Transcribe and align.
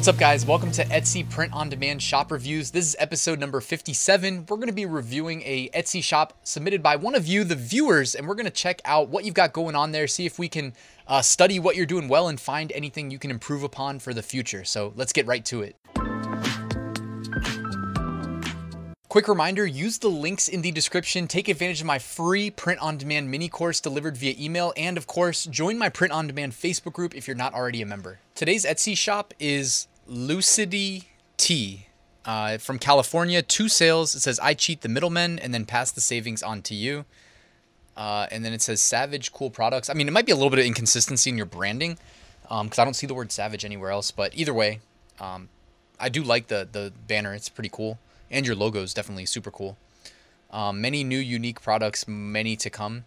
What's 0.00 0.08
up, 0.08 0.16
guys? 0.16 0.46
Welcome 0.46 0.72
to 0.72 0.84
Etsy 0.86 1.28
Print 1.28 1.52
on 1.52 1.68
Demand 1.68 2.02
Shop 2.02 2.32
Reviews. 2.32 2.70
This 2.70 2.86
is 2.86 2.96
episode 2.98 3.38
number 3.38 3.60
57. 3.60 4.46
We're 4.48 4.56
going 4.56 4.68
to 4.68 4.72
be 4.72 4.86
reviewing 4.86 5.42
a 5.42 5.68
Etsy 5.74 6.02
shop 6.02 6.38
submitted 6.42 6.82
by 6.82 6.96
one 6.96 7.14
of 7.14 7.26
you, 7.26 7.44
the 7.44 7.54
viewers, 7.54 8.14
and 8.14 8.26
we're 8.26 8.34
going 8.34 8.46
to 8.46 8.50
check 8.50 8.80
out 8.86 9.10
what 9.10 9.26
you've 9.26 9.34
got 9.34 9.52
going 9.52 9.76
on 9.76 9.92
there, 9.92 10.06
see 10.06 10.24
if 10.24 10.38
we 10.38 10.48
can 10.48 10.72
uh, 11.06 11.20
study 11.20 11.58
what 11.58 11.76
you're 11.76 11.84
doing 11.84 12.08
well 12.08 12.28
and 12.28 12.40
find 12.40 12.72
anything 12.72 13.10
you 13.10 13.18
can 13.18 13.30
improve 13.30 13.62
upon 13.62 13.98
for 13.98 14.14
the 14.14 14.22
future. 14.22 14.64
So 14.64 14.94
let's 14.96 15.12
get 15.12 15.26
right 15.26 15.44
to 15.44 15.60
it. 15.60 15.76
Quick 19.10 19.26
reminder 19.26 19.66
use 19.66 19.98
the 19.98 20.08
links 20.08 20.46
in 20.46 20.62
the 20.62 20.70
description. 20.70 21.26
Take 21.26 21.48
advantage 21.48 21.80
of 21.80 21.86
my 21.86 21.98
free 21.98 22.48
print 22.48 22.80
on 22.80 22.96
demand 22.96 23.28
mini 23.28 23.48
course 23.48 23.80
delivered 23.80 24.16
via 24.16 24.34
email. 24.38 24.72
And 24.76 24.96
of 24.96 25.08
course, 25.08 25.46
join 25.46 25.76
my 25.76 25.88
print 25.88 26.12
on 26.12 26.28
demand 26.28 26.52
Facebook 26.52 26.92
group 26.92 27.14
if 27.14 27.26
you're 27.26 27.36
not 27.36 27.52
already 27.52 27.82
a 27.82 27.86
member. 27.86 28.20
Today's 28.36 28.64
Etsy 28.64 28.96
shop 28.96 29.34
is 29.40 29.88
Lucidity 30.10 31.04
Tea 31.38 31.86
uh, 32.26 32.58
from 32.58 32.78
California. 32.78 33.40
Two 33.40 33.68
sales. 33.68 34.14
It 34.14 34.20
says, 34.20 34.38
I 34.40 34.52
cheat 34.52 34.82
the 34.82 34.88
middlemen 34.88 35.38
and 35.38 35.54
then 35.54 35.64
pass 35.64 35.90
the 35.90 36.02
savings 36.02 36.42
on 36.42 36.60
to 36.62 36.74
you. 36.74 37.06
Uh, 37.96 38.26
and 38.30 38.44
then 38.44 38.52
it 38.52 38.60
says 38.60 38.82
Savage 38.82 39.32
Cool 39.32 39.50
Products. 39.50 39.88
I 39.88 39.94
mean, 39.94 40.08
it 40.08 40.10
might 40.10 40.26
be 40.26 40.32
a 40.32 40.36
little 40.36 40.50
bit 40.50 40.58
of 40.58 40.66
inconsistency 40.66 41.30
in 41.30 41.36
your 41.36 41.46
branding 41.46 41.98
because 42.42 42.78
um, 42.78 42.82
I 42.82 42.84
don't 42.84 42.94
see 42.94 43.06
the 43.06 43.14
word 43.14 43.32
Savage 43.32 43.64
anywhere 43.64 43.90
else. 43.90 44.10
But 44.10 44.36
either 44.36 44.52
way, 44.52 44.80
um, 45.18 45.48
I 45.98 46.10
do 46.10 46.22
like 46.22 46.48
the 46.48 46.68
the 46.70 46.92
banner. 47.06 47.32
It's 47.32 47.48
pretty 47.48 47.70
cool 47.72 47.98
and 48.30 48.46
your 48.46 48.56
logo 48.56 48.82
is 48.82 48.94
definitely 48.94 49.26
super 49.26 49.50
cool. 49.50 49.76
Um, 50.50 50.80
many 50.80 51.04
new 51.04 51.18
unique 51.18 51.60
products, 51.60 52.06
many 52.08 52.56
to 52.56 52.70
come. 52.70 53.04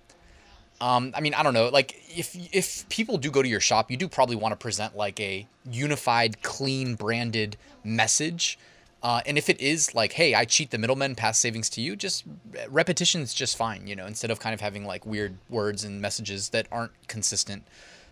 Um, 0.83 1.13
I 1.15 1.21
mean, 1.21 1.33
I 1.33 1.43
don't 1.43 1.53
know. 1.53 1.69
Like, 1.69 1.95
if 2.09 2.35
if 2.53 2.87
people 2.89 3.17
do 3.17 3.31
go 3.31 3.41
to 3.41 3.47
your 3.47 3.61
shop, 3.61 3.89
you 3.89 3.95
do 3.95 4.09
probably 4.09 4.35
want 4.35 4.51
to 4.51 4.57
present 4.57 4.97
like 4.97 5.17
a 5.21 5.47
unified, 5.71 6.41
clean, 6.43 6.95
branded 6.95 7.55
message. 7.85 8.59
Uh, 9.01 9.21
and 9.25 9.37
if 9.37 9.49
it 9.49 9.61
is 9.61 9.95
like, 9.95 10.11
hey, 10.11 10.35
I 10.35 10.43
cheat 10.43 10.71
the 10.71 10.77
middlemen, 10.77 11.15
pass 11.15 11.39
savings 11.39 11.69
to 11.71 11.81
you, 11.81 11.95
just 11.95 12.25
repetition 12.67 13.21
is 13.21 13.33
just 13.33 13.55
fine. 13.55 13.87
You 13.87 13.95
know, 13.95 14.05
instead 14.05 14.29
of 14.29 14.41
kind 14.41 14.53
of 14.53 14.59
having 14.59 14.85
like 14.85 15.05
weird 15.05 15.37
words 15.49 15.85
and 15.85 16.01
messages 16.01 16.49
that 16.49 16.67
aren't 16.69 16.91
consistent. 17.07 17.63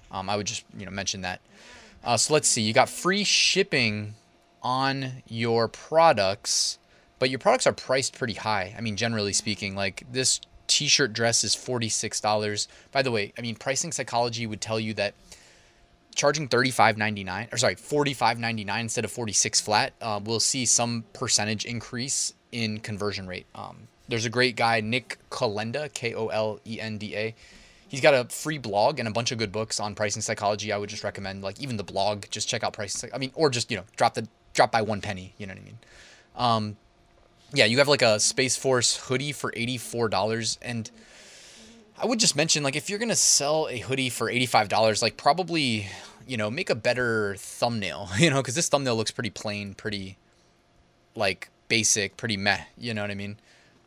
Um, 0.09 0.30
I 0.30 0.38
would 0.38 0.47
just 0.47 0.64
you 0.77 0.86
know 0.86 0.92
mention 0.94 1.22
that. 1.23 1.42
Uh, 2.05 2.16
so 2.16 2.33
let's 2.33 2.47
see. 2.47 2.61
You 2.61 2.72
got 2.72 2.88
free 2.88 3.25
shipping 3.25 4.16
on 4.64 5.23
your 5.27 5.67
products 5.67 6.77
but 7.19 7.30
your 7.30 7.38
products 7.38 7.67
are 7.67 7.73
priced 7.73 8.17
pretty 8.17 8.33
high. 8.33 8.73
I 8.75 8.81
mean, 8.81 8.95
generally 8.95 9.33
speaking, 9.33 9.75
like 9.75 10.03
this 10.11 10.42
t-shirt 10.72 11.11
dress 11.11 11.44
is 11.44 11.53
$46. 11.53 12.67
By 12.94 13.02
the 13.02 13.11
way, 13.11 13.33
I 13.38 13.41
mean, 13.41 13.55
pricing 13.55 13.91
psychology 13.91 14.47
would 14.47 14.61
tell 14.61 14.80
you 14.80 14.94
that 14.94 15.14
charging 16.16 16.47
$35.99 16.47 17.53
or 17.53 17.58
sorry, 17.58 17.75
$45.99 17.75 18.80
instead 18.80 19.03
of 19.03 19.11
46 19.11 19.59
flat, 19.59 19.94
uh, 20.02 20.19
we'll 20.23 20.39
see 20.39 20.66
some 20.66 21.03
percentage 21.11 21.66
increase 21.66 22.33
in 22.53 22.80
conversion 22.80 23.27
rate. 23.27 23.45
Um, 23.53 23.88
there's 24.08 24.25
a 24.25 24.30
great 24.30 24.55
guy, 24.55 24.80
Nick 24.80 25.17
Kolenda, 25.30 25.94
K 25.94 26.14
O 26.14 26.27
L 26.27 26.59
E 26.66 26.80
N 26.80 26.97
D 26.97 27.16
A. 27.16 27.36
He's 27.89 28.02
got 28.02 28.14
a 28.14 28.23
free 28.33 28.58
blog 28.58 28.99
and 28.99 29.08
a 29.08 29.11
bunch 29.11 29.33
of 29.33 29.38
good 29.38 29.52
books 29.52 29.81
on 29.81 29.95
pricing 29.95 30.22
psychology. 30.22 30.72
I 30.72 30.77
would 30.77 30.89
just 30.89 31.03
recommend, 31.03 31.44
like 31.44 31.59
even 31.59 31.75
the 31.75 31.83
blog, 31.83 32.25
just 32.30 32.47
check 32.47 32.64
out 32.64 32.72
pricing. 32.72 33.09
I 33.14 33.17
mean, 33.17 33.31
or 33.36 33.49
just 33.49 33.69
you 33.69 33.77
know, 33.77 33.83
drop 33.97 34.14
the 34.14 34.27
drop 34.53 34.72
by 34.72 34.81
one 34.81 35.02
penny. 35.02 35.33
You 35.38 35.47
know 35.47 35.53
what 35.53 35.61
I 35.61 35.66
mean? 35.66 35.77
Um, 36.36 36.77
yeah, 37.54 37.66
you 37.66 37.78
have 37.80 37.88
like 37.88 38.02
a 38.02 38.20
Space 38.20 38.56
Force 38.56 38.98
hoodie 38.98 39.32
for 39.32 39.52
$84 39.52 40.58
and 40.62 40.90
I 41.98 42.06
would 42.06 42.20
just 42.20 42.36
mention 42.36 42.64
like 42.64 42.76
if 42.76 42.89
you're 42.89 43.00
going 43.00 43.10
to 43.10 43.16
sell 43.16 43.67
a 43.70 43.78
hoodie 43.78 44.10
for 44.10 44.32
$85, 44.32 45.02
like 45.02 45.17
probably, 45.17 45.88
you 46.26 46.38
know, 46.38 46.50
make 46.50 46.70
a 46.70 46.76
better 46.76 47.36
thumbnail, 47.38 48.10
you 48.17 48.30
know, 48.30 48.42
cuz 48.42 48.56
this 48.56 48.70
thumbnail 48.70 48.95
looks 48.95 49.11
pretty 49.11 49.30
plain, 49.30 49.73
pretty 49.73 50.17
like 51.16 51.50
basic, 51.67 52.17
pretty 52.17 52.38
meh, 52.38 52.61
you 52.78 52.94
know 52.94 53.02
what 53.02 53.11
I 53.11 53.16
mean? 53.16 53.38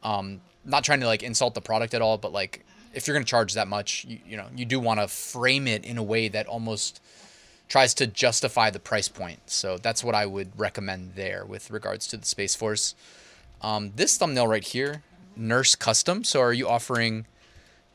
Um 0.02 0.40
not 0.64 0.84
trying 0.84 1.00
to 1.00 1.06
like 1.06 1.22
insult 1.22 1.54
the 1.54 1.60
product 1.60 1.94
at 1.94 2.02
all, 2.02 2.16
but 2.16 2.32
like 2.32 2.64
if 2.94 3.06
you're 3.06 3.14
going 3.14 3.24
to 3.24 3.30
charge 3.30 3.54
that 3.54 3.68
much, 3.68 4.04
you, 4.04 4.18
you 4.26 4.36
know, 4.36 4.46
you 4.56 4.64
do 4.64 4.80
want 4.80 5.00
to 5.00 5.08
frame 5.08 5.66
it 5.66 5.84
in 5.84 5.98
a 5.98 6.02
way 6.02 6.28
that 6.28 6.46
almost 6.46 7.00
tries 7.68 7.94
to 7.94 8.06
justify 8.06 8.70
the 8.70 8.78
price 8.78 9.08
point. 9.08 9.40
So 9.46 9.78
that's 9.78 10.04
what 10.04 10.14
I 10.14 10.26
would 10.26 10.58
recommend 10.58 11.14
there 11.14 11.44
with 11.44 11.70
regards 11.70 12.06
to 12.08 12.16
the 12.16 12.26
Space 12.26 12.54
Force. 12.54 12.94
Um, 13.64 13.92
this 13.96 14.18
thumbnail 14.18 14.46
right 14.46 14.62
here, 14.62 15.02
Nurse 15.36 15.74
Custom. 15.74 16.22
So 16.22 16.42
are 16.42 16.52
you 16.52 16.68
offering 16.68 17.24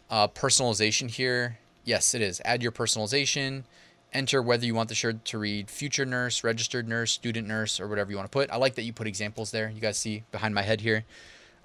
uh, 0.09 0.27
personalization 0.27 1.11
here? 1.11 1.59
Yes, 1.85 2.15
it 2.15 2.23
is. 2.23 2.41
Add 2.43 2.63
your 2.63 2.71
personalization. 2.71 3.65
Enter 4.11 4.41
whether 4.41 4.65
you 4.65 4.73
want 4.73 4.89
the 4.89 4.95
shirt 4.95 5.23
to 5.25 5.37
read 5.37 5.69
future 5.69 6.07
nurse, 6.07 6.43
registered 6.43 6.87
nurse, 6.87 7.11
student 7.11 7.47
nurse, 7.47 7.79
or 7.79 7.87
whatever 7.87 8.09
you 8.09 8.17
want 8.17 8.25
to 8.25 8.35
put. 8.35 8.49
I 8.49 8.55
like 8.55 8.73
that 8.75 8.81
you 8.81 8.93
put 8.93 9.05
examples 9.05 9.51
there. 9.51 9.69
You 9.69 9.79
guys 9.79 9.99
see 9.99 10.23
behind 10.31 10.55
my 10.55 10.63
head 10.63 10.81
here 10.81 11.05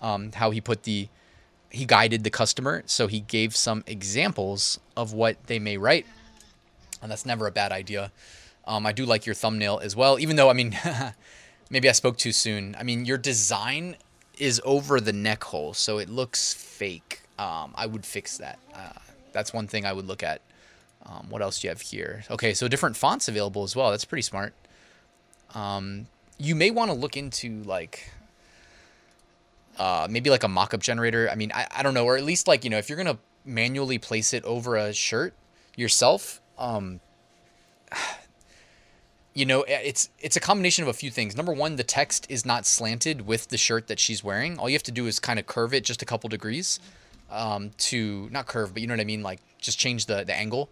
um, 0.01 0.33
how 0.33 0.51
he 0.51 0.61
put 0.61 0.83
the 0.83 1.09
he 1.71 1.87
guided 1.87 2.25
the 2.25 2.31
customer. 2.31 2.83
So 2.85 3.07
he 3.07 3.21
gave 3.21 3.57
some 3.57 3.85
examples 3.87 4.79
of 4.99 5.15
what 5.15 5.47
they 5.47 5.59
may 5.59 5.79
write, 5.79 6.05
and 7.01 7.11
that's 7.11 7.25
never 7.25 7.47
a 7.47 7.51
bad 7.51 7.73
idea. 7.73 8.13
Um, 8.67 8.85
I 8.85 8.93
do 8.93 9.07
like 9.07 9.25
your 9.25 9.35
thumbnail 9.35 9.81
as 9.83 9.97
well, 9.97 10.19
even 10.19 10.37
though 10.37 10.51
I 10.51 10.53
mean 10.53 10.77
maybe 11.71 11.89
I 11.89 11.93
spoke 11.93 12.17
too 12.17 12.33
soon. 12.33 12.77
I 12.79 12.83
mean, 12.83 13.05
your 13.05 13.19
design 13.19 13.97
is 14.39 14.61
over 14.65 15.01
the 15.01 15.13
neck 15.13 15.45
hole, 15.45 15.75
so 15.75 15.99
it 15.99 16.09
looks 16.09 16.53
fake. 16.53 17.21
Um, 17.39 17.73
I 17.75 17.87
would 17.87 18.05
fix 18.05 18.39
that. 18.39 18.59
Uh, 18.75 18.91
that's 19.33 19.53
one 19.53 19.67
thing 19.67 19.85
I 19.85 19.93
would 19.93 20.07
look 20.07 20.23
at. 20.23 20.41
Um, 21.07 21.27
what 21.29 21.43
else 21.43 21.61
do 21.61 21.67
you 21.67 21.71
have 21.71 21.81
here? 21.81 22.25
Okay, 22.31 22.55
so 22.55 22.67
different 22.69 22.97
fonts 22.97 23.29
available 23.29 23.63
as 23.63 23.77
well. 23.77 23.91
That's 23.91 24.05
pretty 24.05 24.23
smart. 24.23 24.55
Um, 25.55 26.07
you 26.39 26.55
may 26.55 26.71
want 26.71 26.91
to 26.91 26.97
look 26.97 27.17
into 27.17 27.63
like 27.63 28.11
uh, 29.79 30.07
maybe 30.11 30.31
like 30.31 30.45
a 30.45 30.49
mock-up 30.49 30.81
generator. 30.81 31.29
I 31.31 31.35
mean, 31.35 31.53
I, 31.55 31.67
I 31.71 31.83
don't 31.83 31.95
know, 31.95 32.05
or 32.05 32.17
at 32.17 32.25
least 32.25 32.49
like 32.49 32.65
you 32.65 32.71
know, 32.71 32.79
if 32.79 32.89
you're 32.89 32.99
gonna 32.99 33.19
manually 33.45 33.99
place 33.99 34.33
it 34.33 34.45
over 34.45 34.77
a 34.77 34.93
shirt 34.93 35.35
yourself, 35.77 36.41
um, 36.59 37.01
you 39.35 39.45
know 39.45 39.65
it's 39.69 40.09
it's 40.21 40.37
a 40.37 40.41
combination 40.41 40.85
of 40.85 40.89
a 40.89 40.93
few 40.93 41.11
things. 41.11 41.37
Number 41.37 41.53
one 41.53 41.77
the 41.77 41.85
text 41.85 42.27
is 42.29 42.47
not 42.47 42.65
slanted 42.65 43.27
with 43.27 43.49
the 43.49 43.59
shirt 43.59 43.89
that 43.89 43.99
she's 43.99 44.23
wearing. 44.23 44.59
All 44.59 44.69
you 44.69 44.75
have 44.75 44.83
to 44.85 44.93
do 44.93 45.07
is 45.07 45.19
kind 45.19 45.39
of 45.39 45.47
curve 45.47 45.75
it 45.75 45.85
just 45.85 46.03
a 46.03 46.05
couple 46.05 46.29
degrees 46.29 46.79
um, 47.31 47.71
to 47.79 48.29
not 48.31 48.47
curve 48.47 48.73
but 48.73 48.81
you 48.81 48.89
know 48.89 48.95
what 48.95 49.01
i 49.01 49.05
mean? 49.05 49.23
Like 49.23 49.41
just 49.59 49.79
change 49.79 50.07
the 50.07 50.25
the 50.25 50.35
angle. 50.35 50.71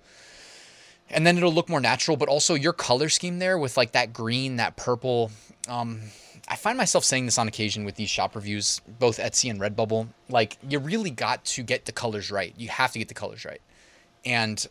And 1.10 1.26
then 1.26 1.36
it'll 1.36 1.52
look 1.52 1.68
more 1.68 1.80
natural 1.80 2.16
but 2.16 2.28
also 2.28 2.54
your 2.54 2.72
color 2.72 3.08
scheme 3.08 3.40
there 3.40 3.58
with 3.58 3.76
like 3.76 3.92
that 3.92 4.12
green 4.12 4.56
that 4.56 4.76
purple 4.76 5.30
um, 5.68 6.00
i 6.48 6.56
find 6.56 6.78
myself 6.78 7.04
saying 7.04 7.26
this 7.26 7.38
on 7.38 7.48
occasion 7.48 7.84
with 7.84 7.96
these 7.96 8.08
shop 8.08 8.34
reviews 8.34 8.80
both 8.98 9.18
etsy 9.18 9.50
and 9.50 9.60
redbubble. 9.60 10.06
Like 10.28 10.56
you 10.68 10.78
really 10.78 11.10
got 11.10 11.44
to 11.46 11.64
get 11.64 11.84
the 11.84 11.92
colors 11.92 12.30
right. 12.30 12.54
You 12.56 12.68
have 12.68 12.92
to 12.92 13.00
get 13.00 13.08
the 13.08 13.14
colors 13.14 13.44
right. 13.44 13.60
And 14.24 14.64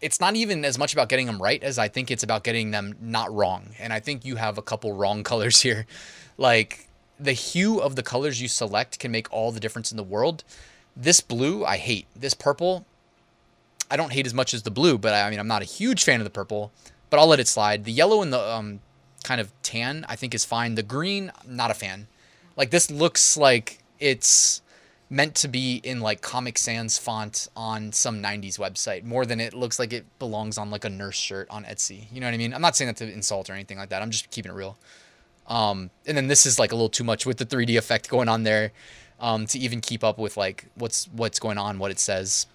it's 0.00 0.20
not 0.20 0.36
even 0.36 0.64
as 0.64 0.78
much 0.78 0.92
about 0.92 1.08
getting 1.08 1.26
them 1.26 1.40
right 1.42 1.62
as 1.62 1.78
I 1.78 1.88
think 1.88 2.10
it's 2.10 2.22
about 2.22 2.44
getting 2.44 2.70
them 2.70 2.96
not 3.00 3.32
wrong. 3.32 3.70
And 3.78 3.92
I 3.92 4.00
think 4.00 4.24
you 4.24 4.36
have 4.36 4.58
a 4.58 4.62
couple 4.62 4.92
wrong 4.92 5.24
colors 5.30 5.60
here. 5.60 5.86
Like 6.36 6.88
the 7.18 7.32
hue 7.32 7.80
of 7.80 7.96
the 7.96 8.02
colors 8.02 8.40
you 8.40 8.48
select 8.48 8.98
can 8.98 9.10
make 9.10 9.32
all 9.32 9.50
the 9.50 9.60
difference 9.60 9.90
in 9.90 9.96
the 9.96 10.04
world. 10.04 10.44
This 10.96 11.20
blue, 11.20 11.64
I 11.64 11.76
hate. 11.76 12.06
This 12.14 12.34
purple, 12.34 12.86
I 13.90 13.96
don't 13.96 14.12
hate 14.12 14.26
as 14.26 14.34
much 14.34 14.54
as 14.54 14.62
the 14.62 14.70
blue, 14.70 14.98
but 14.98 15.14
I 15.14 15.30
mean, 15.30 15.38
I'm 15.38 15.48
not 15.48 15.62
a 15.62 15.66
huge 15.66 16.04
fan 16.04 16.20
of 16.20 16.24
the 16.24 16.30
purple, 16.30 16.72
but 17.10 17.18
I'll 17.18 17.26
let 17.26 17.40
it 17.40 17.48
slide. 17.48 17.84
The 17.84 17.92
yellow 17.92 18.22
and 18.22 18.32
the 18.32 18.40
um, 18.40 18.80
kind 19.24 19.40
of 19.40 19.52
tan, 19.62 20.04
I 20.08 20.16
think 20.16 20.34
is 20.34 20.44
fine. 20.44 20.74
The 20.74 20.82
green, 20.82 21.32
not 21.46 21.70
a 21.70 21.74
fan. 21.74 22.08
Like 22.56 22.70
this 22.70 22.90
looks 22.90 23.36
like 23.36 23.78
it's 23.98 24.62
meant 25.10 25.34
to 25.36 25.48
be 25.48 25.76
in 25.76 26.00
like 26.00 26.20
Comic 26.20 26.58
Sans 26.58 26.98
font 26.98 27.48
on 27.56 27.92
some 27.92 28.22
90s 28.22 28.58
website 28.58 29.04
more 29.04 29.24
than 29.24 29.40
it 29.40 29.54
looks 29.54 29.78
like 29.78 29.92
it 29.92 30.04
belongs 30.18 30.58
on 30.58 30.70
like 30.70 30.84
a 30.84 30.90
nurse 30.90 31.16
shirt 31.16 31.48
on 31.50 31.64
Etsy. 31.64 32.04
You 32.12 32.20
know 32.20 32.26
what 32.26 32.34
I 32.34 32.36
mean? 32.36 32.52
I'm 32.52 32.60
not 32.60 32.76
saying 32.76 32.88
that 32.88 32.96
to 32.98 33.10
insult 33.10 33.48
or 33.48 33.54
anything 33.54 33.78
like 33.78 33.88
that. 33.88 34.02
I'm 34.02 34.10
just 34.10 34.30
keeping 34.30 34.52
it 34.52 34.54
real. 34.54 34.76
Um, 35.46 35.90
and 36.06 36.16
then 36.16 36.26
this 36.26 36.44
is 36.44 36.58
like 36.58 36.72
a 36.72 36.74
little 36.74 36.90
too 36.90 37.04
much 37.04 37.24
with 37.24 37.38
the 37.38 37.46
3D 37.46 37.78
effect 37.78 38.10
going 38.10 38.28
on 38.28 38.42
there 38.42 38.72
um, 39.18 39.46
to 39.46 39.58
even 39.58 39.80
keep 39.80 40.04
up 40.04 40.18
with 40.18 40.36
like 40.36 40.66
what's 40.74 41.06
what's 41.06 41.38
going 41.38 41.58
on, 41.58 41.78
what 41.78 41.90
it 41.90 41.98
says. 41.98 42.46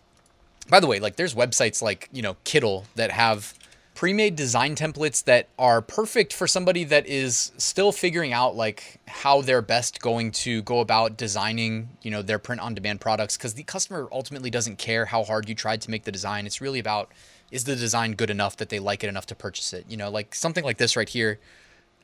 By 0.70 0.80
the 0.80 0.88
way, 0.88 1.00
like 1.00 1.16
there's 1.16 1.34
websites 1.34 1.82
like, 1.82 2.08
you 2.12 2.22
know, 2.22 2.38
Kittl 2.46 2.86
that 2.96 3.12
have 3.12 3.54
pre-made 3.94 4.36
design 4.36 4.75
templates 4.75 5.24
that 5.25 5.48
are 5.60 5.81
perfect 5.81 6.34
for 6.34 6.48
somebody 6.48 6.84
that 6.84 7.06
is 7.06 7.51
still 7.57 7.92
figuring 7.92 8.34
out 8.34 8.56
like 8.56 9.00
how 9.07 9.42
they're 9.42 9.62
best 9.62 10.01
going 10.01 10.31
to 10.31 10.62
go 10.63 10.80
about 10.80 11.16
designing 11.16 11.90
you 12.01 12.10
know 12.10 12.22
their 12.22 12.40
print 12.40 12.60
on 12.62 12.74
demand 12.74 13.00
products 13.00 13.38
because 13.38 13.54
the 13.54 13.63
customer 13.63 14.07
ultimately 14.12 14.50
doesn't 14.50 14.78
care 14.78 15.06
how 15.06 15.24
hard 15.24 15.48
you 15.48 15.56
tried 15.56 15.81
to 15.81 15.92
make 15.92 16.04
the 16.04 16.12
design. 16.12 16.45
It's 16.45 16.62
really 16.62 16.80
about 16.80 17.12
is 17.51 17.66
the 17.66 17.75
design 17.75 18.13
good 18.13 18.31
enough 18.31 18.57
that 18.57 18.69
they 18.69 18.80
like 18.80 19.04
it 19.04 19.07
enough 19.07 19.28
to 19.28 19.36
purchase 19.36 19.74
it? 19.74 19.86
You 19.88 19.98
know 19.98 20.10
like 20.10 20.34
something 20.34 20.63
like 20.63 20.78
this 20.78 20.96
right 20.96 21.10
here 21.10 21.39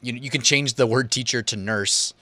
you 0.02 0.14
you 0.14 0.30
can 0.30 0.42
change 0.42 0.76
the 0.76 0.86
word 0.86 1.12
teacher 1.12 1.42
to 1.42 1.56
nurse 1.56 2.14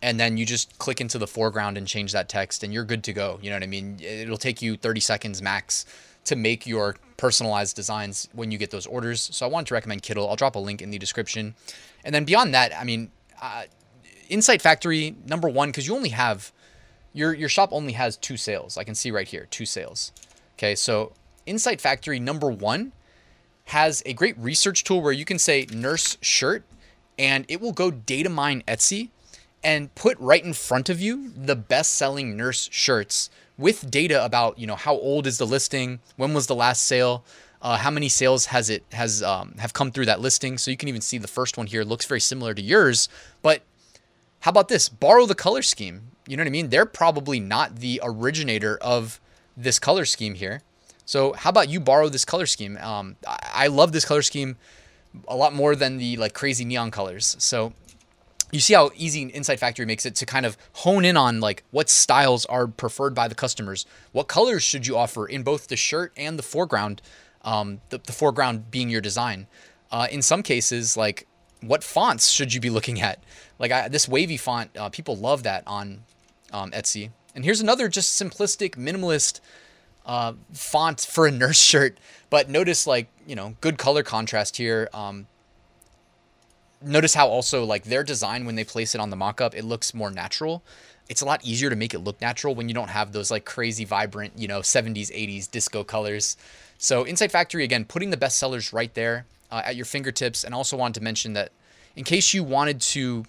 and 0.00 0.20
then 0.20 0.36
you 0.36 0.46
just 0.46 0.78
click 0.78 1.00
into 1.00 1.18
the 1.18 1.26
foreground 1.26 1.76
and 1.76 1.86
change 1.86 2.12
that 2.12 2.28
text 2.28 2.62
and 2.62 2.72
you're 2.72 2.84
good 2.84 3.02
to 3.02 3.12
go. 3.12 3.40
You 3.42 3.50
know 3.50 3.56
what 3.56 3.64
i 3.64 3.66
mean? 3.66 3.98
It'll 4.00 4.36
take 4.36 4.62
you 4.62 4.76
30 4.76 5.00
seconds 5.00 5.42
max 5.42 5.86
to 6.24 6.36
make 6.36 6.66
your 6.66 6.96
personalized 7.16 7.74
designs 7.74 8.28
when 8.32 8.50
you 8.50 8.58
get 8.58 8.70
those 8.70 8.86
orders. 8.86 9.28
So 9.32 9.46
i 9.46 9.48
wanted 9.48 9.68
to 9.68 9.74
recommend 9.74 10.02
Kittl. 10.02 10.28
i'll 10.28 10.36
drop 10.36 10.56
a 10.56 10.58
link 10.58 10.82
in 10.82 10.90
the 10.90 10.98
description. 10.98 11.54
And 12.04 12.14
then 12.14 12.24
beyond 12.24 12.54
that 12.54 12.72
i 12.78 12.84
mean 12.84 13.10
uh, 13.40 13.64
insight 14.28 14.62
factory 14.62 15.16
number 15.26 15.48
one 15.48 15.68
because 15.70 15.86
you 15.86 15.94
only 15.94 16.10
have 16.10 16.52
your 17.12 17.32
your 17.34 17.48
shop 17.48 17.70
only 17.72 17.92
has 17.92 18.16
two 18.16 18.36
sales. 18.36 18.76
I 18.76 18.84
can 18.84 18.94
see 18.94 19.10
right 19.10 19.26
here 19.26 19.46
two 19.50 19.66
sales. 19.66 20.12
Okay 20.56 20.74
so 20.74 21.12
insight 21.46 21.80
factory 21.80 22.18
number 22.20 22.50
one 22.50 22.92
has 23.64 24.02
a 24.06 24.12
great 24.12 24.38
research 24.38 24.84
tool 24.84 25.02
where 25.02 25.12
you 25.12 25.24
can 25.24 25.38
say 25.38 25.66
nurse 25.72 26.16
shirt 26.20 26.64
and 27.18 27.44
it 27.48 27.60
will 27.60 27.72
go 27.72 27.90
data 27.90 28.30
mine 28.30 28.62
etsy 28.66 29.10
and 29.62 29.94
put 29.94 30.18
right 30.18 30.44
in 30.44 30.52
front 30.52 30.88
of 30.88 31.00
you 31.00 31.30
the 31.30 31.56
best 31.56 31.94
selling 31.94 32.36
nurse 32.36 32.68
shirts 32.72 33.30
with 33.56 33.90
data 33.90 34.24
about 34.24 34.58
you 34.58 34.66
know 34.66 34.76
how 34.76 34.94
old 34.94 35.26
is 35.26 35.38
the 35.38 35.46
listing 35.46 35.98
when 36.16 36.32
was 36.32 36.46
the 36.46 36.54
last 36.54 36.84
sale 36.84 37.24
uh, 37.60 37.76
how 37.76 37.90
many 37.90 38.08
sales 38.08 38.46
has 38.46 38.70
it 38.70 38.84
has 38.92 39.22
um, 39.22 39.54
have 39.58 39.72
come 39.72 39.90
through 39.90 40.06
that 40.06 40.20
listing. 40.20 40.58
So 40.58 40.70
you 40.70 40.76
can 40.76 40.88
even 40.88 41.00
see 41.00 41.18
the 41.18 41.28
first 41.28 41.56
one 41.56 41.66
here. 41.66 41.82
Looks 41.82 42.06
very 42.06 42.20
similar 42.20 42.54
to 42.54 42.62
yours 42.62 43.08
but 43.42 43.62
how 44.40 44.50
about 44.50 44.68
this? 44.68 44.88
Borrow 44.88 45.26
the 45.26 45.34
color 45.34 45.62
scheme. 45.62 46.12
You 46.26 46.36
know 46.36 46.42
what 46.42 46.48
i 46.48 46.50
mean? 46.50 46.68
They're 46.68 46.86
probably 46.86 47.40
not 47.40 47.76
the 47.76 48.00
originator 48.04 48.78
of 48.80 49.20
this 49.56 49.78
color 49.78 50.04
scheme 50.04 50.34
here. 50.34 50.62
So 51.04 51.32
how 51.32 51.50
about 51.50 51.68
you 51.68 51.80
borrow 51.80 52.08
this 52.08 52.24
color 52.24 52.46
scheme? 52.46 52.76
Um, 52.78 53.16
I-, 53.26 53.38
I 53.52 53.66
love 53.66 53.92
this 53.92 54.04
color 54.04 54.22
scheme 54.22 54.56
a 55.26 55.34
lot 55.34 55.54
more 55.54 55.74
than 55.74 55.96
the 55.96 56.16
like 56.18 56.34
crazy 56.34 56.64
neon 56.64 56.90
colors. 56.90 57.34
So 57.40 57.72
you 58.50 58.60
see 58.60 58.74
how 58.74 58.90
easy 58.96 59.22
Insight 59.22 59.58
Factory 59.58 59.84
makes 59.84 60.06
it 60.06 60.14
to 60.16 60.26
kind 60.26 60.46
of 60.46 60.56
hone 60.74 61.04
in 61.04 61.16
on 61.16 61.40
like 61.40 61.64
what 61.70 61.88
styles 61.90 62.46
are 62.46 62.66
preferred 62.66 63.14
by 63.14 63.28
the 63.28 63.34
customers. 63.34 63.84
What 64.12 64.28
colors 64.28 64.62
should 64.62 64.86
you 64.86 64.96
offer 64.96 65.26
in 65.26 65.42
both 65.42 65.68
the 65.68 65.76
shirt 65.76 66.12
and 66.16 66.38
the 66.38 66.42
foreground? 66.42 67.02
Um, 67.42 67.80
the, 67.90 67.98
the 67.98 68.12
foreground 68.12 68.70
being 68.70 68.90
your 68.90 69.00
design. 69.00 69.46
Uh, 69.90 70.08
in 70.10 70.22
some 70.22 70.42
cases, 70.42 70.96
like 70.96 71.26
what 71.60 71.84
fonts 71.84 72.30
should 72.30 72.52
you 72.54 72.60
be 72.60 72.70
looking 72.70 73.00
at? 73.00 73.22
Like 73.58 73.72
I, 73.72 73.88
this 73.88 74.08
wavy 74.08 74.36
font, 74.36 74.76
uh, 74.76 74.88
people 74.88 75.16
love 75.16 75.42
that 75.44 75.62
on 75.66 76.04
um, 76.52 76.70
Etsy. 76.72 77.10
And 77.34 77.44
here's 77.44 77.60
another 77.60 77.88
just 77.88 78.20
simplistic, 78.20 78.72
minimalist 78.72 79.40
uh, 80.06 80.32
font 80.52 81.00
for 81.00 81.26
a 81.26 81.30
nurse 81.30 81.60
shirt. 81.62 81.98
But 82.30 82.48
notice 82.48 82.86
like 82.86 83.08
you 83.26 83.36
know 83.36 83.56
good 83.60 83.78
color 83.78 84.02
contrast 84.02 84.56
here. 84.56 84.88
Um, 84.92 85.26
notice 86.82 87.14
how 87.14 87.28
also 87.28 87.64
like 87.64 87.84
their 87.84 88.04
design 88.04 88.44
when 88.44 88.54
they 88.54 88.64
place 88.64 88.94
it 88.94 89.00
on 89.00 89.10
the 89.10 89.16
mock-up 89.16 89.54
it 89.54 89.64
looks 89.64 89.94
more 89.94 90.10
natural. 90.10 90.62
It's 91.08 91.22
a 91.22 91.24
lot 91.24 91.44
easier 91.44 91.70
to 91.70 91.76
make 91.76 91.94
it 91.94 92.00
look 92.00 92.20
natural 92.20 92.54
when 92.54 92.68
you 92.68 92.74
don't 92.74 92.90
have 92.90 93.12
those 93.12 93.30
like 93.30 93.44
crazy 93.44 93.84
vibrant 93.84 94.34
you 94.36 94.48
know 94.48 94.60
70s 94.60 95.10
80s 95.10 95.50
disco 95.50 95.84
colors. 95.84 96.36
So 96.78 97.06
insight 97.06 97.32
factory 97.32 97.64
again 97.64 97.84
putting 97.84 98.10
the 98.10 98.16
best 98.16 98.38
sellers 98.38 98.72
right 98.72 98.92
there 98.94 99.26
uh, 99.50 99.62
at 99.64 99.76
your 99.76 99.86
fingertips. 99.86 100.44
And 100.44 100.54
also 100.54 100.76
wanted 100.76 100.94
to 100.94 101.02
mention 101.02 101.32
that 101.32 101.50
in 101.96 102.04
case 102.04 102.34
you 102.34 102.44
wanted 102.44 102.80
to 102.80 103.24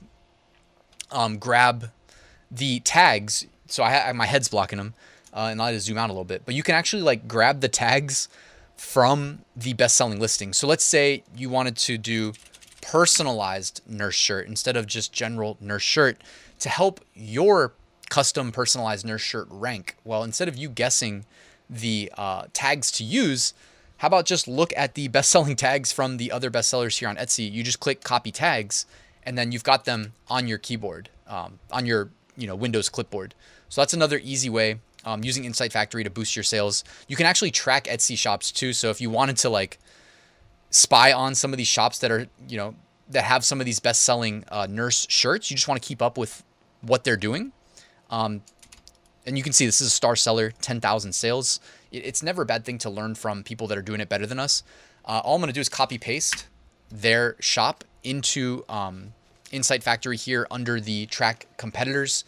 um, 1.11 1.37
grab 1.37 1.89
the 2.51 2.79
tags 2.81 3.45
so 3.67 3.83
I 3.83 4.11
my 4.13 4.25
head's 4.25 4.47
blocking 4.47 4.77
them 4.77 4.93
uh, 5.33 5.49
and 5.51 5.61
I 5.61 5.67
had 5.67 5.71
to 5.73 5.79
zoom 5.79 5.97
out 5.97 6.09
a 6.09 6.13
little 6.13 6.23
bit 6.23 6.43
but 6.45 6.55
you 6.55 6.63
can 6.63 6.75
actually 6.75 7.03
like 7.03 7.27
grab 7.27 7.61
the 7.61 7.67
tags 7.67 8.27
from 8.79 9.39
the 9.57 9.73
best 9.73 9.97
selling 9.97 10.19
listing. 10.19 10.53
So 10.53 10.65
let's 10.65 10.85
say 10.85 11.23
you 11.35 11.49
wanted 11.49 11.75
to 11.77 11.97
do 11.97 12.33
personalized 12.91 13.81
nurse 13.87 14.15
shirt 14.15 14.47
instead 14.47 14.75
of 14.75 14.87
just 14.87 15.13
general 15.13 15.57
nurse 15.61 15.83
shirt 15.83 16.17
to 16.57 16.69
help 16.69 16.99
your 17.13 17.73
custom 18.09 18.51
personalized 18.51 19.05
nurse 19.05 19.21
shirt 19.21 19.47
rank. 19.51 19.95
Well, 20.03 20.23
instead 20.23 20.47
of 20.47 20.57
you 20.57 20.69
guessing 20.69 21.25
the 21.69 22.11
uh, 22.17 22.45
tags 22.51 22.91
to 22.93 23.03
use, 23.03 23.53
how 23.97 24.07
about 24.07 24.25
just 24.25 24.47
look 24.47 24.73
at 24.75 24.95
the 24.95 25.07
best 25.15 25.29
selling 25.29 25.55
tags 25.55 25.91
from 25.91 26.17
the 26.17 26.31
other 26.31 26.49
bestsellers 26.49 26.97
here 26.97 27.07
on 27.07 27.15
Etsy? 27.15 27.51
You 27.51 27.61
just 27.63 27.79
click 27.79 28.03
copy 28.03 28.31
tags, 28.31 28.87
and 29.21 29.37
then 29.37 29.51
you've 29.51 29.63
got 29.63 29.85
them 29.85 30.13
on 30.27 30.47
your 30.47 30.57
keyboard, 30.57 31.09
um, 31.27 31.59
on 31.71 31.85
your 31.85 32.09
you 32.35 32.47
know 32.47 32.55
Windows 32.55 32.89
clipboard. 32.89 33.35
So 33.69 33.81
that's 33.81 33.93
another 33.93 34.19
easy 34.23 34.49
way 34.49 34.79
um, 35.05 35.23
using 35.23 35.45
Insight 35.45 35.71
Factory 35.71 36.03
to 36.03 36.09
boost 36.09 36.35
your 36.35 36.41
sales. 36.41 36.83
You 37.07 37.15
can 37.15 37.27
actually 37.27 37.51
track 37.51 37.83
Etsy 37.83 38.17
shops 38.17 38.51
too. 38.51 38.73
So 38.73 38.89
if 38.89 38.99
you 38.99 39.11
wanted 39.11 39.37
to 39.37 39.49
like 39.49 39.77
spy 40.71 41.11
on 41.11 41.35
some 41.35 41.53
of 41.53 41.57
these 41.57 41.67
shops 41.67 41.99
that 41.99 42.11
are, 42.11 42.27
you 42.47 42.57
know, 42.57 42.75
that 43.09 43.23
have 43.23 43.43
some 43.43 43.59
of 43.59 43.65
these 43.65 43.79
best 43.79 44.03
selling 44.03 44.43
uh, 44.51 44.67
nurse 44.69 45.07
shirts. 45.09 45.49
You 45.49 45.57
just 45.57 45.67
want 45.67 45.81
to 45.81 45.87
keep 45.87 46.01
up 46.01 46.17
with 46.17 46.43
what 46.81 47.03
they're 47.03 47.17
doing. 47.17 47.51
Um, 48.09 48.41
and 49.25 49.37
you 49.37 49.43
can 49.43 49.53
see 49.53 49.65
this 49.65 49.81
is 49.81 49.87
a 49.87 49.91
star 49.91 50.15
seller, 50.15 50.51
10,000 50.61 51.13
sales. 51.13 51.59
it's 51.91 52.23
never 52.23 52.43
a 52.43 52.45
bad 52.45 52.65
thing 52.65 52.77
to 52.79 52.89
learn 52.89 53.15
from 53.15 53.43
people 53.43 53.67
that 53.67 53.77
are 53.77 53.81
doing 53.81 53.99
it 53.99 54.09
better 54.09 54.25
than 54.25 54.39
us. 54.39 54.63
Uh, 55.05 55.21
all 55.23 55.35
I'm 55.35 55.41
going 55.41 55.47
to 55.49 55.53
do 55.53 55.59
is 55.59 55.69
copy 55.69 55.97
paste 55.97 56.47
their 56.91 57.35
shop 57.39 57.83
into 58.03 58.63
um, 58.69 59.13
Insight 59.51 59.83
Factory 59.83 60.17
here 60.17 60.47
under 60.49 60.79
the 60.79 61.05
track 61.07 61.47
competitors. 61.57 62.23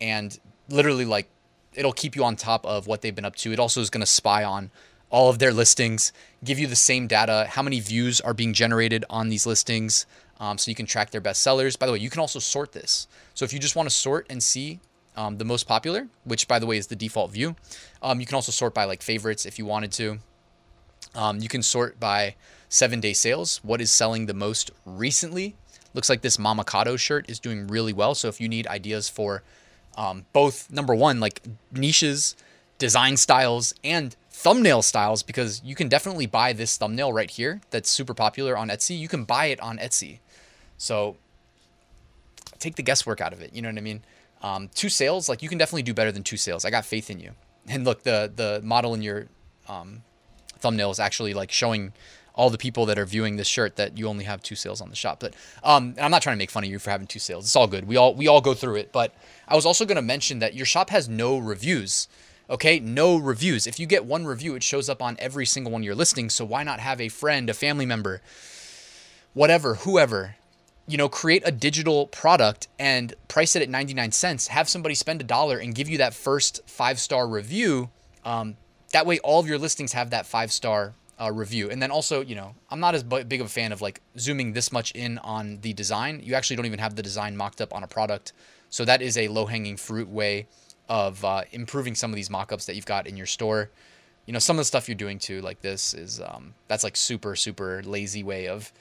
And 0.00 0.38
literally, 0.68 1.04
like, 1.04 1.28
it'll 1.74 1.92
keep 1.92 2.16
you 2.16 2.24
on 2.24 2.36
top 2.36 2.64
of 2.64 2.86
what 2.86 3.02
they've 3.02 3.14
been 3.14 3.24
up 3.24 3.36
to. 3.36 3.52
It 3.52 3.58
also 3.58 3.80
is 3.80 3.90
going 3.90 4.00
to 4.00 4.06
spy 4.06 4.44
on 4.44 4.70
all 5.10 5.30
of 5.30 5.38
their 5.38 5.52
listings, 5.52 6.12
give 6.44 6.58
you 6.58 6.66
the 6.66 6.76
same 6.76 7.06
data, 7.06 7.46
how 7.50 7.62
many 7.62 7.80
views 7.80 8.20
are 8.20 8.34
being 8.34 8.52
generated 8.52 9.04
on 9.08 9.28
these 9.28 9.46
listings, 9.46 10.06
um, 10.40 10.58
so 10.58 10.70
you 10.70 10.74
can 10.74 10.86
track 10.86 11.10
their 11.10 11.20
best 11.20 11.42
sellers. 11.42 11.76
By 11.76 11.86
the 11.86 11.92
way, 11.92 11.98
you 11.98 12.10
can 12.10 12.20
also 12.20 12.38
sort 12.38 12.72
this. 12.72 13.08
So 13.34 13.44
if 13.44 13.52
you 13.52 13.58
just 13.58 13.74
want 13.74 13.88
to 13.88 13.94
sort 13.94 14.26
and 14.30 14.42
see 14.42 14.80
um, 15.16 15.38
the 15.38 15.44
most 15.44 15.66
popular, 15.66 16.08
which 16.24 16.46
by 16.46 16.58
the 16.58 16.66
way 16.66 16.76
is 16.76 16.86
the 16.86 16.96
default 16.96 17.32
view, 17.32 17.56
um, 18.02 18.20
you 18.20 18.26
can 18.26 18.36
also 18.36 18.52
sort 18.52 18.74
by 18.74 18.84
like 18.84 19.02
favorites 19.02 19.46
if 19.46 19.58
you 19.58 19.66
wanted 19.66 19.92
to. 19.92 20.18
Um, 21.14 21.40
you 21.40 21.48
can 21.48 21.62
sort 21.62 21.98
by 21.98 22.36
seven 22.68 23.00
day 23.00 23.12
sales. 23.12 23.60
What 23.64 23.80
is 23.80 23.90
selling 23.90 24.26
the 24.26 24.34
most 24.34 24.70
recently? 24.84 25.56
Looks 25.94 26.08
like 26.08 26.20
this 26.20 26.36
Mamakato 26.36 26.98
shirt 26.98 27.28
is 27.28 27.40
doing 27.40 27.66
really 27.66 27.92
well. 27.92 28.14
So 28.14 28.28
if 28.28 28.40
you 28.40 28.48
need 28.48 28.66
ideas 28.68 29.08
for 29.08 29.42
um, 29.96 30.26
both 30.32 30.70
number 30.70 30.94
one, 30.94 31.18
like 31.18 31.42
niches, 31.72 32.36
design 32.78 33.16
styles, 33.16 33.74
and 33.82 34.14
thumbnail 34.38 34.82
styles 34.82 35.24
because 35.24 35.60
you 35.64 35.74
can 35.74 35.88
definitely 35.88 36.24
buy 36.24 36.52
this 36.52 36.76
thumbnail 36.76 37.12
right 37.12 37.28
here 37.28 37.60
that's 37.70 37.90
super 37.90 38.14
popular 38.14 38.56
on 38.56 38.68
Etsy. 38.68 38.96
You 38.96 39.08
can 39.08 39.24
buy 39.24 39.46
it 39.46 39.58
on 39.58 39.78
Etsy. 39.78 40.20
So 40.76 41.16
take 42.60 42.76
the 42.76 42.84
guesswork 42.84 43.20
out 43.20 43.32
of 43.32 43.42
it. 43.42 43.52
You 43.52 43.62
know 43.62 43.68
what 43.68 43.78
I 43.78 43.80
mean? 43.80 44.02
Um, 44.40 44.70
two 44.72 44.90
sales, 44.90 45.28
like 45.28 45.42
you 45.42 45.48
can 45.48 45.58
definitely 45.58 45.82
do 45.82 45.92
better 45.92 46.12
than 46.12 46.22
two 46.22 46.36
sales. 46.36 46.64
I 46.64 46.70
got 46.70 46.84
faith 46.84 47.10
in 47.10 47.20
you. 47.20 47.32
And 47.70 47.84
look, 47.84 48.02
the 48.02 48.32
the 48.34 48.62
model 48.64 48.94
in 48.94 49.02
your 49.02 49.26
um, 49.68 50.02
thumbnail 50.58 50.90
is 50.90 50.98
actually 50.98 51.34
like 51.34 51.52
showing 51.52 51.92
all 52.32 52.48
the 52.48 52.56
people 52.56 52.86
that 52.86 52.98
are 52.98 53.04
viewing 53.04 53.36
this 53.36 53.46
shirt 53.46 53.76
that 53.76 53.98
you 53.98 54.08
only 54.08 54.24
have 54.24 54.42
two 54.42 54.54
sales 54.54 54.80
on 54.80 54.88
the 54.88 54.96
shop. 54.96 55.20
But 55.20 55.34
um, 55.62 55.94
I'm 56.00 56.10
not 56.10 56.22
trying 56.22 56.36
to 56.36 56.38
make 56.38 56.50
fun 56.50 56.64
of 56.64 56.70
you 56.70 56.78
for 56.78 56.90
having 56.90 57.06
two 57.06 57.18
sales. 57.18 57.44
It's 57.44 57.56
all 57.56 57.66
good. 57.66 57.86
We 57.86 57.98
all 57.98 58.14
we 58.14 58.26
all 58.26 58.40
go 58.40 58.54
through 58.54 58.76
it. 58.76 58.90
But 58.90 59.14
I 59.46 59.54
was 59.54 59.66
also 59.66 59.84
going 59.84 59.96
to 59.96 60.02
mention 60.02 60.38
that 60.38 60.54
your 60.54 60.64
shop 60.64 60.88
has 60.88 61.10
no 61.10 61.36
reviews. 61.36 62.08
Okay, 62.50 62.80
no 62.80 63.18
reviews. 63.18 63.66
If 63.66 63.78
you 63.78 63.86
get 63.86 64.06
one 64.06 64.24
review, 64.24 64.54
it 64.54 64.62
shows 64.62 64.88
up 64.88 65.02
on 65.02 65.16
every 65.18 65.44
single 65.44 65.70
one 65.70 65.82
of 65.82 65.84
your 65.86 65.94
listings. 65.94 66.34
So 66.34 66.46
why 66.46 66.62
not 66.62 66.80
have 66.80 67.00
a 67.00 67.08
friend, 67.08 67.50
a 67.50 67.54
family 67.54 67.84
member, 67.84 68.22
whatever, 69.34 69.74
whoever, 69.74 70.36
you 70.86 70.96
know, 70.96 71.10
create 71.10 71.42
a 71.44 71.52
digital 71.52 72.06
product 72.06 72.68
and 72.78 73.12
price 73.28 73.54
it 73.54 73.60
at 73.60 73.68
99 73.68 74.12
cents, 74.12 74.48
have 74.48 74.66
somebody 74.66 74.94
spend 74.94 75.20
a 75.20 75.24
dollar 75.24 75.58
and 75.58 75.74
give 75.74 75.90
you 75.90 75.98
that 75.98 76.14
first 76.14 76.62
five 76.66 76.98
star 76.98 77.28
review. 77.28 77.90
Um, 78.24 78.56
that 78.92 79.04
way, 79.04 79.18
all 79.18 79.40
of 79.40 79.46
your 79.46 79.58
listings 79.58 79.92
have 79.92 80.08
that 80.10 80.24
five 80.24 80.50
star 80.50 80.94
uh, 81.20 81.30
review. 81.30 81.68
And 81.68 81.82
then 81.82 81.90
also, 81.90 82.22
you 82.22 82.34
know, 82.34 82.54
I'm 82.70 82.80
not 82.80 82.94
as 82.94 83.02
big 83.02 83.42
of 83.42 83.46
a 83.46 83.50
fan 83.50 83.72
of 83.72 83.82
like 83.82 84.00
zooming 84.18 84.54
this 84.54 84.72
much 84.72 84.92
in 84.92 85.18
on 85.18 85.58
the 85.60 85.74
design. 85.74 86.22
You 86.24 86.34
actually 86.34 86.56
don't 86.56 86.66
even 86.66 86.78
have 86.78 86.96
the 86.96 87.02
design 87.02 87.36
mocked 87.36 87.60
up 87.60 87.74
on 87.74 87.82
a 87.82 87.88
product. 87.88 88.32
So 88.70 88.86
that 88.86 89.02
is 89.02 89.18
a 89.18 89.28
low 89.28 89.44
hanging 89.44 89.76
fruit 89.76 90.08
way 90.08 90.46
of 90.88 91.24
uh, 91.24 91.42
improving 91.52 91.94
some 91.94 92.10
of 92.10 92.16
these 92.16 92.30
mock-ups 92.30 92.66
that 92.66 92.76
you've 92.76 92.86
got 92.86 93.06
in 93.06 93.16
your 93.16 93.26
store. 93.26 93.70
You 94.26 94.32
know, 94.32 94.38
some 94.38 94.56
of 94.56 94.60
the 94.60 94.64
stuff 94.64 94.88
you're 94.88 94.94
doing 94.94 95.18
too, 95.18 95.40
like 95.40 95.60
this, 95.60 95.94
is 95.94 96.20
um, 96.20 96.54
that's 96.66 96.84
like 96.84 96.96
super 96.96 97.34
super 97.36 97.82
lazy 97.82 98.22
way 98.22 98.48
of 98.48 98.72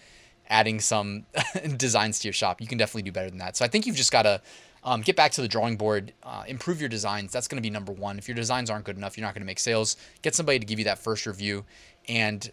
adding 0.50 0.80
some 0.80 1.26
designs 1.78 2.20
to 2.20 2.28
your 2.28 2.34
shop. 2.34 2.62
You 2.62 2.68
can 2.68 2.78
definitely 2.78 3.04
do 3.04 3.12
better 3.12 3.30
than 3.30 3.40
that. 3.40 3.58
So 3.58 3.66
I 3.66 3.68
think 3.68 3.86
you've 3.86 3.96
just 3.96 4.12
got 4.12 4.24
to 4.24 4.42
um, 4.84 5.02
get 5.02 5.16
back 5.16 5.32
to 5.34 5.42
the 5.42 5.48
drawing 5.48 5.76
board, 5.76 6.14
uh, 6.24 6.44
improve 6.48 6.80
your 6.80 6.90
designs. 6.90 7.32
That's 7.32 7.48
going 7.48 7.58
to 7.58 7.62
be 7.62 7.70
number 7.70 7.92
one. 7.92 8.18
If 8.18 8.28
your 8.28 8.36
designs 8.36 8.70
aren't 8.70 8.86
good 8.86 8.98
enough, 8.98 9.18
you're 9.18 9.26
not 9.26 9.34
going 9.34 9.42
to 9.42 9.48
make 9.48 9.60
sales. 9.60 9.98
Get 10.22 10.36
somebody 10.36 10.60
to 10.60 10.66
give 10.66 10.80
you 10.80 10.86
that 10.86 11.00
first 11.00 11.26
review 11.26 11.66
and 12.08 12.50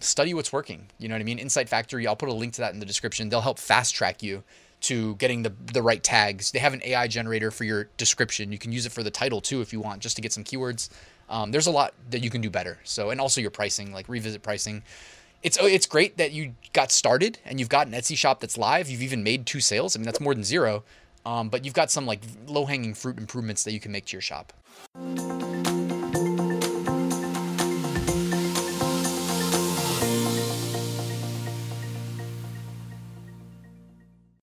study 0.00 0.34
what's 0.34 0.52
working. 0.52 0.90
You 0.98 1.08
know 1.08 1.14
what 1.14 1.20
I 1.20 1.24
mean? 1.24 1.38
Insight 1.38 1.68
Factory, 1.68 2.06
I'll 2.06 2.16
put 2.16 2.28
a 2.28 2.34
link 2.34 2.54
to 2.54 2.62
that 2.62 2.72
in 2.72 2.80
the 2.80 2.86
description. 2.86 3.28
They'll 3.28 3.42
help 3.42 3.58
fast 3.58 3.94
track 3.94 4.22
you 4.22 4.42
to 4.82 5.14
getting 5.16 5.42
the 5.42 5.52
the 5.72 5.82
right 5.82 6.02
tags. 6.02 6.50
They 6.50 6.58
have 6.58 6.74
an 6.74 6.82
AI 6.84 7.08
generator 7.08 7.50
for 7.50 7.64
your 7.64 7.88
description. 7.96 8.52
You 8.52 8.58
can 8.58 8.72
use 8.72 8.86
it 8.86 8.92
for 8.92 9.02
the 9.02 9.10
title 9.10 9.40
too 9.40 9.60
if 9.60 9.72
you 9.72 9.80
want, 9.80 10.00
just 10.00 10.16
to 10.16 10.22
get 10.22 10.32
some 10.32 10.44
keywords. 10.44 10.88
Um, 11.28 11.50
there's 11.50 11.66
a 11.66 11.70
lot 11.70 11.94
that 12.10 12.22
you 12.22 12.30
can 12.30 12.40
do 12.40 12.50
better. 12.50 12.78
So 12.84 13.10
and 13.10 13.20
also 13.20 13.40
your 13.40 13.50
pricing, 13.50 13.92
like 13.92 14.08
revisit 14.08 14.42
pricing. 14.42 14.82
it's 15.42 15.58
oh, 15.60 15.66
it's 15.66 15.86
great 15.86 16.18
that 16.18 16.32
you 16.32 16.54
got 16.72 16.92
started 16.92 17.38
and 17.44 17.58
you've 17.58 17.68
got 17.68 17.86
an 17.86 17.92
Etsy 17.94 18.16
shop 18.16 18.40
that's 18.40 18.58
live. 18.58 18.88
You've 18.88 19.02
even 19.02 19.22
made 19.22 19.46
two 19.46 19.60
sales. 19.60 19.96
I 19.96 19.98
mean, 19.98 20.06
that's 20.06 20.20
more 20.20 20.34
than 20.34 20.44
zero. 20.44 20.84
Um, 21.24 21.48
but 21.48 21.64
you've 21.64 21.74
got 21.74 21.90
some 21.90 22.06
like 22.06 22.20
low 22.46 22.66
hanging 22.66 22.94
fruit 22.94 23.18
improvements 23.18 23.64
that 23.64 23.72
you 23.72 23.80
can 23.80 23.92
make 23.92 24.06
to 24.06 24.12
your 24.12 24.22
shop. 24.22 24.52